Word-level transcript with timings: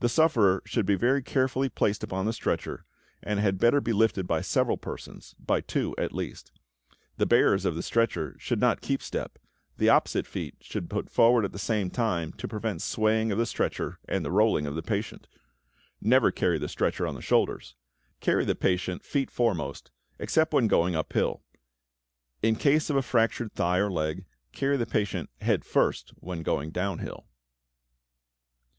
The 0.00 0.08
sufferer 0.10 0.62
should 0.66 0.84
be 0.84 0.96
very 0.96 1.22
carefully 1.22 1.70
placed 1.70 2.04
upon 2.04 2.26
the 2.26 2.34
stretcher, 2.34 2.84
and 3.22 3.40
had 3.40 3.56
better 3.56 3.80
be 3.80 3.94
lifted 3.94 4.26
by 4.26 4.42
several 4.42 4.76
persons, 4.76 5.34
by 5.40 5.62
two 5.62 5.94
at 5.96 6.12
least. 6.12 6.52
The 7.16 7.24
bearers 7.24 7.64
of 7.64 7.74
the 7.74 7.82
stretcher 7.82 8.36
should 8.38 8.60
not 8.60 8.82
keep 8.82 9.00
step, 9.00 9.38
the 9.78 9.88
opposite 9.88 10.26
feet 10.26 10.56
should 10.60 10.90
be 10.90 10.92
put 10.92 11.08
forward 11.08 11.46
at 11.46 11.52
the 11.52 11.58
same 11.58 11.88
time 11.88 12.34
to 12.34 12.46
prevent 12.46 12.80
the 12.80 12.84
swaying 12.84 13.32
of 13.32 13.38
the 13.38 13.46
stretcher 13.46 13.98
and 14.06 14.22
the 14.22 14.30
rolling 14.30 14.66
of 14.66 14.74
the 14.74 14.82
patient. 14.82 15.26
Never 16.02 16.30
carry 16.30 16.58
the 16.58 16.68
stretcher 16.68 17.06
on 17.06 17.14
the 17.14 17.22
shoulders. 17.22 17.74
Carry 18.20 18.44
the 18.44 18.54
patient 18.54 19.02
feet 19.06 19.30
foremost, 19.30 19.90
except 20.18 20.52
when 20.52 20.68
going 20.68 20.94
up 20.94 21.14
hill. 21.14 21.40
In 22.42 22.56
case 22.56 22.90
of 22.90 22.96
a 22.96 23.00
fractured 23.00 23.54
thigh 23.54 23.78
or 23.78 23.90
leg, 23.90 24.26
carry 24.52 24.76
the 24.76 24.84
patient 24.84 25.30
head 25.40 25.64
first 25.64 26.12
when 26.16 26.42
going 26.42 26.72
down 26.72 26.98
hill. 26.98 27.24